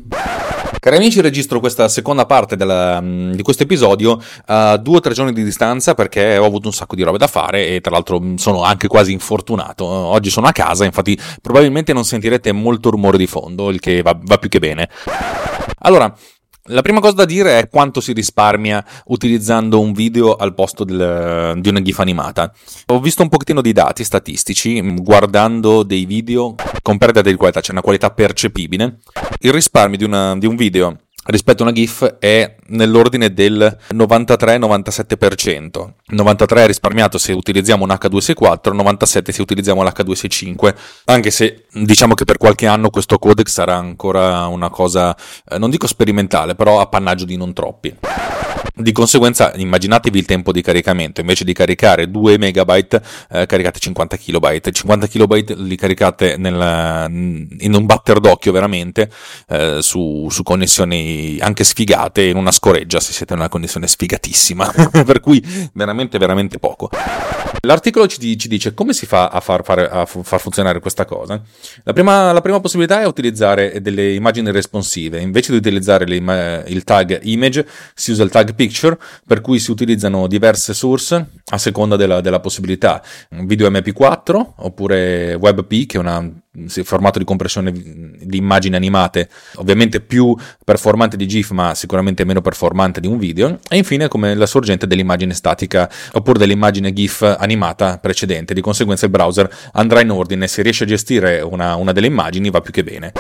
Cari 0.80 0.96
amici, 0.96 1.22
registro 1.22 1.60
questa 1.60 1.88
seconda 1.88 2.28
parte 2.28 2.56
della, 2.56 3.02
di 3.02 3.42
questo 3.42 3.64
episodio 3.64 4.22
a 4.46 4.78
due 4.78 4.98
o 4.98 5.00
tre 5.00 5.14
giorni 5.14 5.34
di 5.34 5.44
distanza 5.44 5.96
perché 5.96 6.38
ho 6.38 6.46
avuto 6.46 6.68
un 6.68 6.74
sacco 6.74 6.96
di 6.96 7.02
robe 7.02 7.18
da 7.18 7.26
fare 7.26 7.68
e 7.68 7.82
tra 7.82 7.92
l'altro 7.92 8.22
sono 8.36 8.62
anche 8.64 8.88
quasi 8.88 9.12
infortunato. 9.12 9.86
Oggi 9.86 10.30
sono 10.30 10.46
a 10.46 10.52
casa, 10.52 10.86
infatti 10.86 11.20
probabilmente 11.42 11.94
non 11.94 12.06
sentirete 12.06 12.52
molto 12.52 12.92
rumore 12.92 13.18
di 13.18 13.28
fondo, 13.28 13.70
il 13.70 13.80
che 13.80 14.04
va, 14.04 14.16
va 14.22 14.38
più 14.38 14.50
che 14.50 14.60
bene. 14.60 14.88
Allora, 15.80 16.14
la 16.68 16.82
prima 16.82 17.00
cosa 17.00 17.16
da 17.16 17.26
dire 17.26 17.60
è 17.60 17.70
quanto 17.70 18.02
si 18.02 18.14
risparmia 18.14 18.84
utilizzando 19.06 19.80
un 19.80 19.94
video 19.94 20.36
al 20.36 20.54
posto 20.54 20.84
del, 20.84 21.60
di 21.60 21.70
una 21.70 21.82
GIF 21.82 22.00
animata. 22.00 22.54
Ho 22.88 23.00
visto 23.00 23.22
un 23.22 23.30
pochettino 23.30 23.62
di 23.62 23.74
dati 23.74 24.04
statistici 24.04 24.82
guardando 25.02 25.84
dei 25.84 26.06
video 26.06 26.56
con 26.82 26.98
perdita 26.98 27.22
di 27.22 27.36
qualità, 27.36 27.62
cioè 27.62 27.72
una 27.72 27.82
qualità 27.82 28.12
percepibile. 28.12 29.00
Il 29.40 29.54
risparmio 29.54 29.98
di, 29.98 30.04
una, 30.04 30.38
di 30.38 30.46
un 30.46 30.56
video 30.56 30.98
rispetto 31.28 31.64
a 31.64 31.66
una 31.68 31.76
GIF 31.76 32.18
è 32.20 32.56
nell'ordine 32.68 33.34
del 33.34 33.78
93-97%. 33.94 35.92
93 36.08 36.64
è 36.64 36.68
risparmiato 36.68 37.18
se 37.18 37.32
utilizziamo 37.32 37.84
un 37.84 37.90
H264, 37.90 38.74
97 38.74 39.32
se 39.32 39.42
utilizziamo 39.42 39.84
l'H265, 39.84 40.76
anche 41.06 41.32
se 41.32 41.66
diciamo 41.72 42.14
che 42.14 42.26
per 42.26 42.38
qualche 42.38 42.68
anno 42.68 42.90
questo 42.90 43.18
codec 43.18 43.50
sarà 43.50 43.76
ancora 43.76 44.48
una 44.48 44.70
cosa, 44.70 45.16
eh, 45.50 45.58
non 45.58 45.70
dico 45.70 45.88
sperimentale, 45.88 46.56
però 46.56 46.80
appannaggio 46.80 47.26
di 47.26 47.38
non 47.38 47.54
troppi. 47.54 47.96
Di 48.80 48.92
conseguenza 48.92 49.54
immaginatevi 49.56 50.20
il 50.20 50.26
tempo 50.26 50.52
di 50.52 50.62
caricamento, 50.62 51.20
invece 51.20 51.44
di 51.44 51.52
caricare 51.52 52.12
2 52.12 52.38
megabyte 52.38 53.02
eh, 53.32 53.48
caricate 53.48 53.80
50 53.80 54.18
kilobyte, 54.18 54.72
50 54.72 55.08
kilobyte 55.08 55.56
li 55.56 55.76
caricate 55.76 56.38
nel, 56.38 57.10
in 57.10 57.74
un 57.74 57.86
batter 57.88 58.20
d'occhio 58.20 58.52
veramente 58.52 59.10
eh, 59.48 59.80
su, 59.82 60.28
su, 60.30 60.44
connessioni 60.44 61.17
anche 61.40 61.64
sfigate 61.64 62.24
in 62.24 62.38
una 62.38 62.52
scoreggia 62.52 63.00
se 63.00 63.12
siete 63.12 63.34
in 63.34 63.40
una 63.40 63.50
connessione 63.50 63.88
sfigatissima, 63.88 64.72
per 65.06 65.20
cui 65.20 65.44
veramente 65.74 66.18
veramente 66.18 66.60
poco. 66.60 66.90
L'articolo 67.62 68.08
ci, 68.08 68.38
ci, 68.38 68.48
dice 68.48 68.74
come 68.74 68.94
si 68.94 69.06
fa 69.06 69.30
a 69.30 69.40
far, 69.40 69.64
fare, 69.64 69.90
a 69.90 70.06
far 70.06 70.40
funzionare 70.40 70.80
questa 70.80 71.06
cosa. 71.06 71.42
La 71.84 71.94
prima, 71.94 72.32
la 72.32 72.42
prima, 72.42 72.60
possibilità 72.60 73.02
è 73.02 73.06
utilizzare 73.06 73.82
delle 73.82 74.14
immagini 74.14 74.52
responsive, 74.52 75.20
invece 75.20 75.52
di 75.52 75.58
utilizzare 75.58 76.06
il 76.06 76.84
tag 76.84 77.20
image 77.24 77.68
si 77.94 78.12
usa 78.12 78.24
il 78.24 78.30
tag 78.30 78.54
picture, 78.54 78.98
per 79.26 79.42
cui 79.42 79.60
si 79.60 79.72
utilizzano 79.72 80.28
diverse 80.28 80.74
source 80.74 81.26
a 81.46 81.58
seconda 81.58 81.96
della, 81.96 82.22
della 82.22 82.40
possibilità. 82.40 83.02
Video 83.30 83.70
MP4 83.70 84.46
oppure 84.58 85.34
WebP, 85.34 85.86
che 85.88 85.98
è 85.98 86.00
un 86.00 86.08
formato 86.84 87.20
di 87.20 87.26
compressione 87.26 87.72
di 87.72 88.38
immagini 88.38 88.76
animate, 88.76 89.30
ovviamente 89.56 90.02
più 90.02 90.36
performante 90.64 91.18
di 91.18 91.28
GIF, 91.28 91.52
ma 91.52 91.76
sicuramente 91.76 92.24
meno 92.24 92.42
performante 92.42 93.00
di 93.00 93.08
un 93.08 93.18
video. 93.18 93.60
E 93.70 93.78
infine 93.78 94.08
come 94.08 94.36
la 94.36 94.46
sorgente 94.46 94.88
dell'immagine 94.88 95.34
statica 95.34 95.90
oppure 96.14 96.40
dell'immagine 96.40 96.94
GIF 96.94 97.22
animata 97.22 97.98
precedente. 98.00 98.54
Di 98.54 98.62
conseguenza 98.62 99.06
il 99.06 99.12
browser 99.12 99.50
andrà 99.74 100.02
in 100.02 100.12
ordine, 100.12 100.48
se 100.48 100.62
riesce 100.62 100.84
a 100.84 100.88
gestire 100.88 101.42
una, 101.42 101.76
una 101.76 101.92
delle 101.92 102.08
immagini 102.08 102.50
va 102.50 102.62
più 102.62 102.72
che 102.72 102.84
bene. 102.84 103.12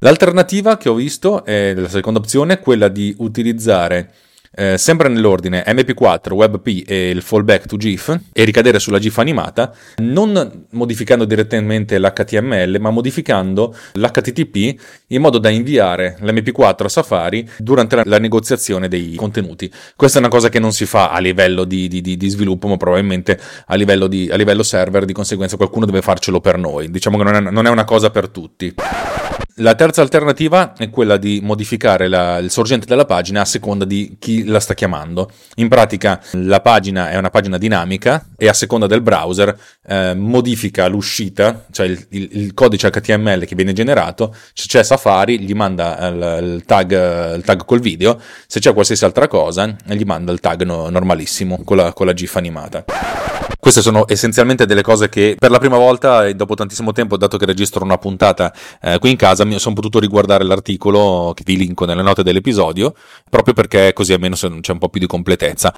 L'alternativa 0.00 0.76
che 0.76 0.88
ho 0.88 0.94
visto 0.94 1.44
è 1.44 1.74
la 1.74 1.88
seconda 1.88 2.18
opzione, 2.18 2.58
quella 2.58 2.88
di 2.88 3.14
utilizzare 3.18 4.10
eh, 4.54 4.76
sempre 4.78 5.08
nell'ordine 5.08 5.64
MP4, 5.66 6.32
WebP 6.32 6.84
e 6.86 7.10
il 7.10 7.22
fallback 7.22 7.66
to 7.66 7.76
GIF 7.76 8.18
e 8.32 8.44
ricadere 8.44 8.78
sulla 8.78 8.98
GIF 8.98 9.18
animata, 9.18 9.74
non 9.96 10.66
modificando 10.70 11.24
direttamente 11.24 11.98
l'HTML, 11.98 12.78
ma 12.80 12.90
modificando 12.90 13.74
l'HTTP 13.94 14.80
in 15.08 15.20
modo 15.20 15.38
da 15.38 15.48
inviare 15.48 16.16
l'MP4 16.20 16.84
a 16.84 16.88
Safari 16.88 17.48
durante 17.58 17.96
la, 17.96 18.02
la 18.04 18.18
negoziazione 18.18 18.88
dei 18.88 19.14
contenuti. 19.14 19.70
Questa 19.96 20.18
è 20.18 20.20
una 20.20 20.30
cosa 20.30 20.48
che 20.48 20.58
non 20.58 20.72
si 20.72 20.86
fa 20.86 21.10
a 21.10 21.18
livello 21.18 21.64
di, 21.64 21.88
di, 21.88 22.00
di, 22.00 22.16
di 22.16 22.28
sviluppo, 22.28 22.68
ma 22.68 22.76
probabilmente 22.76 23.38
a 23.66 23.74
livello, 23.74 24.04
a 24.04 24.36
livello, 24.36 24.62
server, 24.62 25.04
di 25.04 25.12
conseguenza 25.12 25.56
qualcuno 25.56 25.86
deve 25.86 26.02
farcelo 26.02 26.40
per 26.40 26.58
noi. 26.58 26.90
Diciamo 26.90 27.16
che 27.16 27.24
non 27.24 27.34
è, 27.34 27.40
non 27.40 27.66
è 27.66 27.70
una 27.70 27.84
cosa 27.84 28.10
per 28.10 28.28
tutti. 28.28 28.74
La 29.56 29.74
terza 29.74 30.00
alternativa 30.00 30.72
è 30.74 30.88
quella 30.88 31.18
di 31.18 31.40
modificare 31.42 32.08
la, 32.08 32.38
il 32.38 32.50
sorgente 32.50 32.86
della 32.86 33.04
pagina 33.04 33.42
a 33.42 33.44
seconda 33.44 33.84
di 33.84 34.16
chi 34.18 34.44
la 34.44 34.60
sta 34.60 34.72
chiamando. 34.72 35.30
In 35.56 35.68
pratica 35.68 36.22
la 36.32 36.60
pagina 36.60 37.10
è 37.10 37.18
una 37.18 37.28
pagina 37.28 37.58
dinamica 37.58 38.28
e 38.38 38.48
a 38.48 38.54
seconda 38.54 38.86
del 38.86 39.02
browser 39.02 39.54
eh, 39.86 40.14
modifica 40.14 40.86
l'uscita, 40.86 41.66
cioè 41.70 41.86
il, 41.86 42.06
il, 42.10 42.28
il, 42.32 42.54
codice 42.54 42.88
HTML 42.88 43.44
che 43.44 43.54
viene 43.54 43.74
generato. 43.74 44.34
Se 44.54 44.66
c'è 44.68 44.82
Safari 44.82 45.40
gli 45.40 45.52
manda 45.52 46.08
il, 46.08 46.54
il, 46.54 46.64
tag, 46.64 47.36
il 47.36 47.42
tag 47.44 47.64
col 47.66 47.80
video, 47.80 48.18
se 48.46 48.58
c'è 48.58 48.72
qualsiasi 48.72 49.04
altra 49.04 49.28
cosa 49.28 49.76
gli 49.84 50.04
manda 50.04 50.32
il 50.32 50.40
tag 50.40 50.62
no, 50.62 50.88
normalissimo 50.88 51.62
con 51.62 51.76
la, 51.76 51.92
con 51.92 52.06
la 52.06 52.14
GIF 52.14 52.36
animata. 52.36 53.41
Queste 53.62 53.80
sono 53.80 54.06
essenzialmente 54.08 54.66
delle 54.66 54.82
cose 54.82 55.08
che 55.08 55.36
per 55.38 55.52
la 55.52 55.60
prima 55.60 55.76
volta 55.76 56.32
dopo 56.32 56.54
tantissimo 56.54 56.90
tempo, 56.90 57.16
dato 57.16 57.36
che 57.36 57.46
registro 57.46 57.84
una 57.84 57.96
puntata 57.96 58.52
eh, 58.80 58.98
qui 58.98 59.10
in 59.12 59.16
casa, 59.16 59.44
mi 59.44 59.56
sono 59.60 59.76
potuto 59.76 60.00
riguardare 60.00 60.42
l'articolo 60.42 61.30
che 61.32 61.44
vi 61.46 61.56
linko 61.56 61.84
nelle 61.84 62.02
note 62.02 62.24
dell'episodio, 62.24 62.92
proprio 63.30 63.54
perché 63.54 63.92
così 63.92 64.14
almeno 64.14 64.34
c'è 64.34 64.72
un 64.72 64.78
po' 64.78 64.88
più 64.88 64.98
di 64.98 65.06
completezza. 65.06 65.72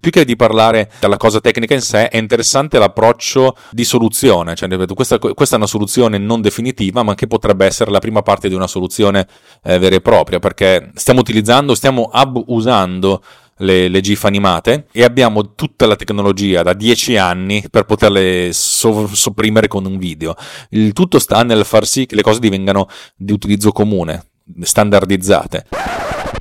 Più 0.00 0.10
che 0.10 0.24
di 0.24 0.34
parlare 0.34 0.90
della 0.98 1.16
cosa 1.16 1.40
tecnica 1.40 1.72
in 1.74 1.82
sé, 1.82 2.08
è 2.08 2.16
interessante 2.16 2.80
l'approccio 2.80 3.56
di 3.70 3.84
soluzione, 3.84 4.56
cioè 4.56 4.68
questa, 4.88 5.18
questa 5.18 5.54
è 5.54 5.58
una 5.58 5.68
soluzione 5.68 6.18
non 6.18 6.40
definitiva, 6.42 7.04
ma 7.04 7.14
che 7.14 7.28
potrebbe 7.28 7.64
essere 7.64 7.92
la 7.92 8.00
prima 8.00 8.22
parte 8.22 8.48
di 8.48 8.56
una 8.56 8.66
soluzione 8.66 9.28
eh, 9.62 9.78
vera 9.78 9.94
e 9.94 10.00
propria, 10.00 10.40
perché 10.40 10.90
stiamo 10.94 11.20
utilizzando, 11.20 11.76
stiamo 11.76 12.10
abusando 12.12 13.22
le, 13.58 13.88
le, 13.88 14.00
GIF 14.00 14.24
animate 14.24 14.86
e 14.92 15.04
abbiamo 15.04 15.54
tutta 15.54 15.86
la 15.86 15.96
tecnologia 15.96 16.62
da 16.62 16.72
10 16.72 17.16
anni 17.16 17.64
per 17.70 17.84
poterle 17.84 18.50
so- 18.52 19.08
sopprimere 19.12 19.68
con 19.68 19.84
un 19.84 19.98
video. 19.98 20.34
Il 20.70 20.92
tutto 20.92 21.18
sta 21.18 21.42
nel 21.42 21.64
far 21.64 21.86
sì 21.86 22.06
che 22.06 22.14
le 22.14 22.22
cose 22.22 22.40
divengano 22.40 22.88
di 23.16 23.32
utilizzo 23.32 23.72
comune, 23.72 24.24
standardizzate. 24.60 25.66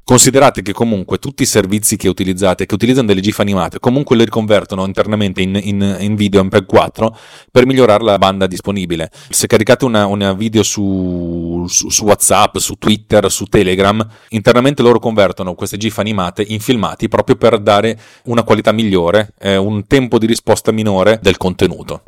Considerate 0.06 0.62
che 0.62 0.74
comunque 0.74 1.18
tutti 1.18 1.44
i 1.44 1.46
servizi 1.46 1.96
che 1.96 2.10
utilizzate, 2.10 2.66
che 2.66 2.74
utilizzano 2.74 3.08
delle 3.08 3.22
GIF 3.22 3.40
animate, 3.40 3.80
comunque 3.80 4.18
le 4.18 4.26
riconvertono 4.26 4.86
internamente 4.86 5.42
in, 5.42 5.58
in, 5.64 5.98
in 6.02 6.16
video 6.16 6.44
MPEG 6.44 6.66
4 6.66 7.18
per 7.50 7.66
migliorare 7.66 8.04
la 8.04 8.18
banda 8.18 8.46
disponibile. 8.46 9.10
Se 9.30 9.48
caricate 9.48 9.86
una, 9.86 10.06
una 10.06 10.34
video 10.34 10.62
su, 10.62 11.66
su, 11.70 11.88
su, 11.90 12.04
WhatsApp, 12.04 12.58
su 12.58 12.76
Twitter, 12.76 13.32
su 13.32 13.46
Telegram, 13.46 14.06
internamente 14.30 14.82
loro 14.82 15.00
convertono 15.00 15.56
queste 15.56 15.78
GIF 15.78 15.98
animate 16.00 16.44
in 16.46 16.60
filmati 16.60 17.08
proprio 17.08 17.38
per 17.38 17.60
dare 17.60 17.98
una 18.26 18.44
qualità 18.44 18.74
migliore, 18.74 19.34
eh, 19.40 19.56
un 19.56 19.88
tempo 19.88 20.18
di 20.18 20.26
risposta 20.26 20.74
minore 20.74 21.20
del 21.22 21.38
contenuto. 21.38 22.04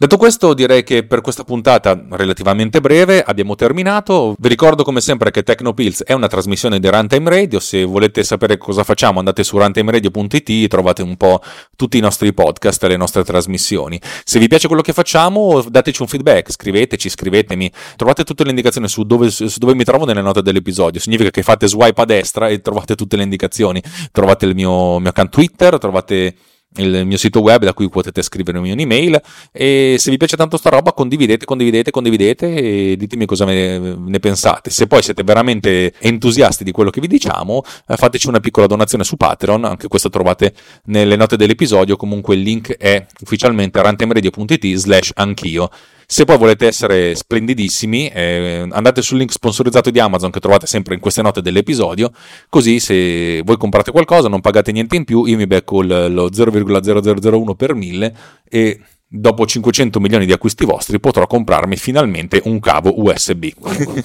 Detto 0.00 0.16
questo, 0.16 0.54
direi 0.54 0.84
che 0.84 1.02
per 1.02 1.20
questa 1.20 1.42
puntata 1.42 2.00
relativamente 2.10 2.80
breve 2.80 3.20
abbiamo 3.20 3.56
terminato. 3.56 4.36
Vi 4.38 4.48
ricordo 4.48 4.84
come 4.84 5.00
sempre 5.00 5.32
che 5.32 5.42
Tecnopills 5.42 6.04
è 6.04 6.12
una 6.12 6.28
trasmissione 6.28 6.78
di 6.78 6.88
Runtime 6.88 7.28
Radio. 7.28 7.58
Se 7.58 7.82
volete 7.82 8.22
sapere 8.22 8.58
cosa 8.58 8.84
facciamo, 8.84 9.18
andate 9.18 9.42
su 9.42 9.58
runtimeradio.it 9.58 10.50
e 10.50 10.68
trovate 10.68 11.02
un 11.02 11.16
po' 11.16 11.42
tutti 11.74 11.98
i 11.98 12.00
nostri 12.00 12.32
podcast 12.32 12.84
e 12.84 12.88
le 12.90 12.96
nostre 12.96 13.24
trasmissioni. 13.24 14.00
Se 14.22 14.38
vi 14.38 14.46
piace 14.46 14.68
quello 14.68 14.82
che 14.82 14.92
facciamo, 14.92 15.62
dateci 15.68 16.00
un 16.02 16.06
feedback, 16.06 16.52
scriveteci, 16.52 17.08
scrivetemi. 17.08 17.68
Trovate 17.96 18.22
tutte 18.22 18.44
le 18.44 18.50
indicazioni 18.50 18.86
su 18.86 19.02
dove, 19.02 19.30
su 19.30 19.58
dove 19.58 19.74
mi 19.74 19.82
trovo 19.82 20.04
nelle 20.04 20.22
note 20.22 20.42
dell'episodio. 20.42 21.00
Significa 21.00 21.30
che 21.30 21.42
fate 21.42 21.66
swipe 21.66 22.00
a 22.00 22.04
destra 22.04 22.46
e 22.46 22.60
trovate 22.60 22.94
tutte 22.94 23.16
le 23.16 23.24
indicazioni. 23.24 23.82
Trovate 24.12 24.46
il 24.46 24.54
mio, 24.54 25.00
mio 25.00 25.08
account 25.08 25.30
Twitter, 25.32 25.76
trovate 25.78 26.36
il 26.76 27.06
mio 27.06 27.16
sito 27.16 27.40
web 27.40 27.64
da 27.64 27.72
cui 27.72 27.88
potete 27.88 28.22
scrivermi 28.22 28.70
un'email 28.70 29.20
e 29.52 29.96
se 29.98 30.10
vi 30.10 30.16
piace 30.16 30.36
tanto 30.36 30.56
sta 30.56 30.70
roba 30.70 30.92
condividete, 30.92 31.44
condividete, 31.44 31.90
condividete 31.90 32.54
e 32.54 32.96
ditemi 32.96 33.26
cosa 33.26 33.44
ne, 33.44 34.18
pensate. 34.20 34.70
Se 34.70 34.86
poi 34.86 35.02
siete 35.02 35.24
veramente 35.24 35.94
entusiasti 35.98 36.64
di 36.64 36.70
quello 36.70 36.90
che 36.90 37.00
vi 37.00 37.08
diciamo, 37.08 37.62
eh, 37.86 37.96
fateci 37.96 38.28
una 38.28 38.40
piccola 38.40 38.66
donazione 38.66 39.04
su 39.04 39.16
Patreon, 39.16 39.64
anche 39.64 39.88
questo 39.88 40.10
trovate 40.10 40.52
nelle 40.84 41.16
note 41.16 41.36
dell'episodio, 41.36 41.96
comunque 41.96 42.34
il 42.34 42.42
link 42.42 42.76
è 42.76 43.04
ufficialmente 43.20 43.80
rantemradio.it 43.82 44.74
slash 44.74 45.10
anch'io. 45.14 45.70
Se 46.10 46.24
poi 46.24 46.38
volete 46.38 46.66
essere 46.66 47.14
splendidissimi, 47.14 48.08
eh, 48.08 48.66
andate 48.70 49.02
sul 49.02 49.18
link 49.18 49.30
sponsorizzato 49.30 49.90
di 49.90 50.00
Amazon 50.00 50.30
che 50.30 50.40
trovate 50.40 50.66
sempre 50.66 50.94
in 50.94 51.00
queste 51.00 51.20
note 51.20 51.42
dell'episodio, 51.42 52.12
così 52.48 52.80
se 52.80 53.42
voi 53.44 53.58
comprate 53.58 53.90
qualcosa 53.90 54.26
non 54.26 54.40
pagate 54.40 54.72
niente 54.72 54.96
in 54.96 55.04
più, 55.04 55.26
io 55.26 55.36
mi 55.36 55.46
becco 55.46 55.82
lo 55.82 56.30
0,0001 56.30 57.54
per 57.54 57.74
1000 57.74 58.16
e 58.48 58.80
dopo 59.06 59.44
500 59.44 60.00
milioni 60.00 60.24
di 60.24 60.32
acquisti 60.32 60.64
vostri 60.64 60.98
potrò 60.98 61.26
comprarmi 61.26 61.76
finalmente 61.76 62.40
un 62.46 62.58
cavo 62.58 63.02
USB. 63.02 63.48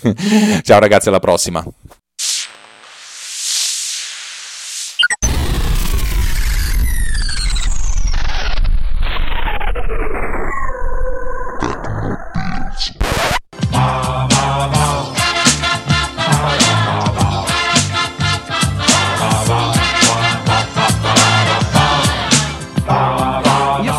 Ciao 0.61 0.79
ragazzi, 0.79 1.07
alla 1.07 1.21
prossima. 1.21 1.65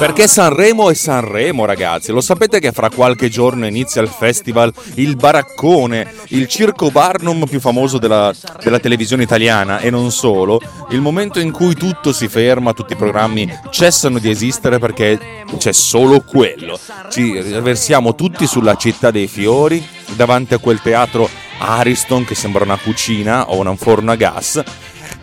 Perché 0.05 0.29
Sanremo 0.29 0.91
è 0.91 0.95
Sanremo, 0.95 1.65
ragazzi. 1.65 2.13
Lo 2.13 2.21
sapete 2.21 2.61
che 2.61 2.73
fra 2.73 2.91
qualche 2.91 3.31
giorno 3.31 3.67
inizia 3.67 4.03
il 4.03 4.09
festival 4.09 4.71
Il 4.97 5.17
Baraccone, 5.17 6.13
il 6.29 6.47
circo 6.47 6.91
Barnum 6.91 7.47
più 7.47 7.59
famoso 7.59 7.97
della, 7.97 8.31
della 8.63 8.79
televisione 8.81 9.23
italiana 9.23 9.79
e 9.79 9.89
non 9.89 10.13
solo. 10.13 10.61
Il 10.91 11.01
momento 11.01 11.41
in 11.41 11.51
cui 11.53 11.75
tutto 11.75 12.13
si 12.13 12.29
ferma, 12.29 12.75
tutti 12.75 12.93
i 12.93 12.97
programmi 12.97 13.51
cessano 13.71 14.19
di 14.19 14.29
esistere 14.29 14.79
perché 14.79 15.19
c'è 15.57 15.73
solo 15.73 16.21
quello. 16.21 16.79
Ci 17.09 17.41
versiamo 17.63 18.15
tutti 18.15 18.47
sulla 18.47 18.75
città 18.75 19.11
dei 19.11 19.27
fiori, 19.27 19.83
davanti 20.17 20.53
a 20.53 20.59
quel 20.59 20.83
teatro 20.83 21.31
Ariston 21.57 22.27
che 22.27 22.35
sembra 22.35 22.63
una 22.63 22.77
cucina 22.77 23.49
o 23.49 23.59
un 23.59 23.77
forno 23.79 24.13
a 24.13 24.17
gas 24.17 24.63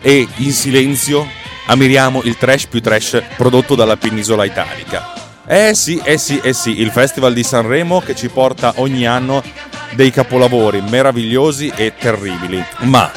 e 0.00 0.26
in 0.38 0.52
silenzio 0.52 1.40
ammiriamo 1.66 2.22
il 2.24 2.36
trash 2.36 2.66
più 2.66 2.80
trash 2.80 3.22
prodotto 3.36 3.74
dalla 3.74 3.96
penisola 3.96 4.44
italica. 4.44 5.12
Eh 5.46 5.74
sì, 5.74 6.00
eh 6.04 6.18
sì, 6.18 6.38
eh 6.42 6.52
sì, 6.52 6.80
il 6.80 6.90
Festival 6.90 7.32
di 7.32 7.42
Sanremo 7.42 8.00
che 8.00 8.14
ci 8.14 8.28
porta 8.28 8.74
ogni 8.76 9.06
anno 9.06 9.42
dei 9.94 10.10
capolavori 10.10 10.80
meravigliosi 10.80 11.72
e 11.74 11.94
terribili. 11.98 12.64
Ma 12.80 13.10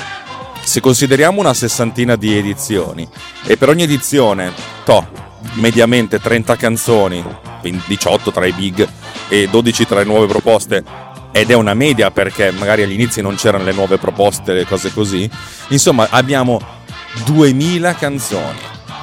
se 0.63 0.81
consideriamo 0.81 1.39
una 1.39 1.53
sessantina 1.53 2.15
di 2.15 2.35
edizioni 2.35 3.07
e 3.45 3.57
per 3.57 3.69
ogni 3.69 3.83
edizione, 3.83 4.51
to, 4.83 5.07
mediamente 5.53 6.19
30 6.19 6.55
canzoni, 6.55 7.23
18 7.61 8.31
tra 8.31 8.45
i 8.45 8.51
big 8.51 8.87
e 9.27 9.47
12 9.47 9.85
tra 9.85 9.99
le 9.99 10.05
nuove 10.05 10.27
proposte, 10.27 10.83
ed 11.31 11.51
è 11.51 11.53
una 11.53 11.73
media 11.73 12.11
perché 12.11 12.51
magari 12.51 12.83
agli 12.83 12.93
inizi 12.93 13.21
non 13.21 13.35
c'erano 13.35 13.65
le 13.65 13.73
nuove 13.73 13.97
proposte, 13.97 14.53
le 14.53 14.65
cose 14.65 14.91
così. 14.93 15.29
Insomma, 15.67 16.07
abbiamo 16.09 16.59
2000 17.23 17.95
canzoni 17.95 18.59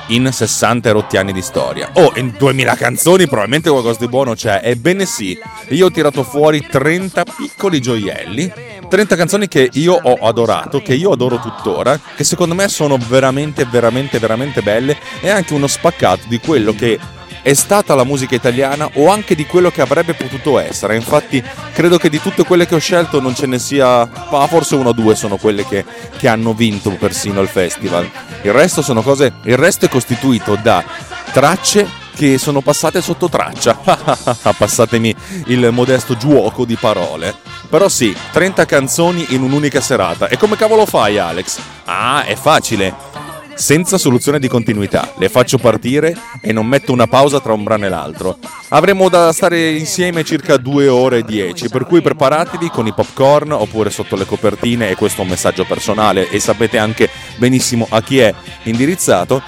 in 0.08 0.28
60 0.30 0.90
rotti 0.90 1.16
anni 1.16 1.32
di 1.32 1.42
storia. 1.42 1.90
Oh, 1.94 2.12
in 2.16 2.34
2000 2.36 2.74
canzoni 2.74 3.26
probabilmente 3.26 3.70
qualcosa 3.70 3.98
di 3.98 4.08
buono 4.08 4.34
c'è. 4.34 4.60
Ebbene 4.62 5.06
sì, 5.06 5.38
io 5.68 5.86
ho 5.86 5.90
tirato 5.90 6.22
fuori 6.22 6.66
30 6.66 7.24
piccoli 7.24 7.80
gioielli 7.80 8.52
30 8.92 9.16
canzoni 9.16 9.48
che 9.48 9.70
io 9.72 9.94
ho 9.94 10.18
adorato, 10.20 10.82
che 10.82 10.92
io 10.92 11.12
adoro 11.12 11.40
tuttora, 11.40 11.98
che 12.14 12.24
secondo 12.24 12.54
me 12.54 12.68
sono 12.68 12.98
veramente, 12.98 13.64
veramente, 13.64 14.18
veramente 14.18 14.60
belle 14.60 14.98
e 15.22 15.30
anche 15.30 15.54
uno 15.54 15.66
spaccato 15.66 16.24
di 16.28 16.38
quello 16.38 16.74
che 16.74 16.98
è 17.42 17.54
stata 17.54 17.94
la 17.94 18.04
musica 18.04 18.34
italiana 18.34 18.88
o 18.94 19.10
anche 19.10 19.34
di 19.34 19.46
quello 19.46 19.70
che 19.70 19.82
avrebbe 19.82 20.14
potuto 20.14 20.58
essere. 20.58 20.94
Infatti, 20.94 21.42
credo 21.72 21.98
che 21.98 22.08
di 22.08 22.20
tutte 22.20 22.44
quelle 22.44 22.66
che 22.66 22.76
ho 22.76 22.78
scelto 22.78 23.20
non 23.20 23.34
ce 23.34 23.46
ne 23.46 23.58
sia, 23.58 24.08
ma 24.30 24.46
forse 24.46 24.76
una 24.76 24.90
o 24.90 24.92
due 24.92 25.14
sono 25.16 25.36
quelle 25.36 25.66
che, 25.66 25.84
che 26.16 26.28
hanno 26.28 26.54
vinto 26.54 26.90
persino 26.90 27.40
il 27.40 27.48
festival. 27.48 28.08
Il 28.42 28.52
resto 28.52 28.82
cose. 29.02 29.32
Il 29.44 29.56
resto 29.56 29.86
è 29.86 29.88
costituito 29.88 30.56
da 30.62 30.84
tracce 31.32 32.00
che 32.14 32.38
sono 32.38 32.60
passate 32.60 33.00
sotto 33.00 33.28
traccia. 33.28 33.74
Passatemi 34.56 35.14
il 35.46 35.70
modesto 35.72 36.16
giuoco 36.16 36.64
di 36.64 36.76
parole. 36.76 37.34
Però 37.68 37.88
sì, 37.88 38.14
30 38.32 38.64
canzoni 38.66 39.26
in 39.30 39.42
un'unica 39.42 39.80
serata. 39.80 40.28
E 40.28 40.36
come 40.36 40.56
cavolo 40.56 40.86
fai, 40.86 41.18
Alex? 41.18 41.58
Ah, 41.84 42.24
è 42.24 42.36
facile 42.36 43.10
senza 43.54 43.98
soluzione 43.98 44.38
di 44.38 44.48
continuità. 44.48 45.12
Le 45.18 45.28
faccio 45.28 45.58
partire 45.58 46.16
e 46.40 46.52
non 46.52 46.66
metto 46.66 46.92
una 46.92 47.06
pausa 47.06 47.40
tra 47.40 47.52
un 47.52 47.62
brano 47.62 47.86
e 47.86 47.88
l'altro. 47.88 48.38
Avremo 48.68 49.08
da 49.08 49.32
stare 49.32 49.70
insieme 49.70 50.24
circa 50.24 50.56
2 50.56 50.88
ore 50.88 51.18
e 51.18 51.22
10, 51.24 51.68
per 51.68 51.84
cui 51.84 52.00
preparatevi 52.00 52.70
con 52.70 52.86
i 52.86 52.92
popcorn 52.92 53.52
oppure 53.52 53.90
sotto 53.90 54.16
le 54.16 54.26
copertine, 54.26 54.90
e 54.90 54.96
questo 54.96 55.20
è 55.20 55.24
un 55.24 55.30
messaggio 55.30 55.64
personale 55.64 56.28
e 56.28 56.40
sapete 56.40 56.78
anche 56.78 57.08
benissimo 57.36 57.86
a 57.90 58.02
chi 58.02 58.18
è 58.18 58.34
indirizzato. 58.64 59.42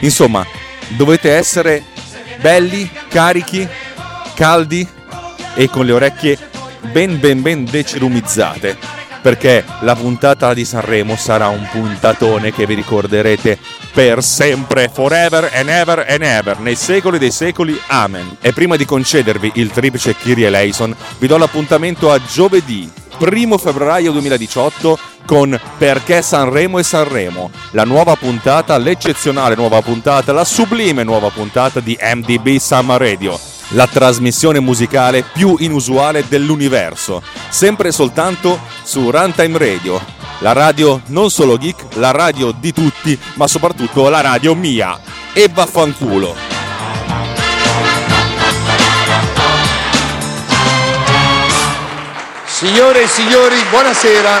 Insomma, 0.00 0.44
dovete 0.88 1.32
essere 1.32 1.84
belli, 2.40 2.90
carichi, 3.08 3.66
caldi 4.34 4.86
e 5.54 5.68
con 5.68 5.84
le 5.84 5.92
orecchie 5.92 6.38
ben 6.90 7.20
ben 7.20 7.42
ben 7.42 7.64
decirumizzate 7.64 8.91
perché 9.22 9.64
la 9.80 9.94
puntata 9.94 10.52
di 10.52 10.64
Sanremo 10.64 11.16
sarà 11.16 11.48
un 11.48 11.66
puntatone 11.70 12.52
che 12.52 12.66
vi 12.66 12.74
ricorderete 12.74 13.58
per 13.92 14.22
sempre, 14.22 14.90
forever 14.92 15.48
and 15.54 15.68
ever 15.68 16.04
and 16.08 16.22
ever, 16.22 16.58
nei 16.58 16.74
secoli 16.74 17.18
dei 17.18 17.30
secoli, 17.30 17.80
amen. 17.86 18.36
E 18.40 18.52
prima 18.52 18.76
di 18.76 18.84
concedervi 18.84 19.52
il 19.54 19.70
triplice 19.70 20.16
Kyrie 20.16 20.48
Eleison, 20.48 20.94
vi 21.18 21.26
do 21.28 21.36
l'appuntamento 21.36 22.10
a 22.10 22.20
giovedì, 22.20 22.90
primo 23.16 23.58
febbraio 23.58 24.10
2018 24.10 24.98
con 25.24 25.58
Perché 25.78 26.20
Sanremo 26.20 26.80
e 26.80 26.82
Sanremo, 26.82 27.50
la 27.70 27.84
nuova 27.84 28.16
puntata, 28.16 28.76
l'eccezionale 28.76 29.54
nuova 29.54 29.80
puntata, 29.80 30.32
la 30.32 30.44
sublime 30.44 31.04
nuova 31.04 31.30
puntata 31.30 31.78
di 31.78 31.96
MDB 32.00 32.56
Summer 32.56 32.98
Radio 32.98 33.51
la 33.72 33.86
trasmissione 33.86 34.60
musicale 34.60 35.22
più 35.22 35.56
inusuale 35.58 36.24
dell'universo, 36.28 37.22
sempre 37.48 37.88
e 37.88 37.92
soltanto 37.92 38.58
su 38.82 39.10
Runtime 39.10 39.58
Radio, 39.58 40.00
la 40.38 40.52
radio 40.52 41.00
non 41.06 41.30
solo 41.30 41.56
geek, 41.56 41.94
la 41.96 42.10
radio 42.10 42.52
di 42.52 42.72
tutti, 42.72 43.18
ma 43.34 43.46
soprattutto 43.46 44.08
la 44.08 44.20
radio 44.20 44.54
mia. 44.54 44.98
E 45.32 45.48
vaffanculo! 45.52 46.34
Signore 52.44 53.02
e 53.02 53.06
signori, 53.08 53.56
buonasera. 53.70 54.40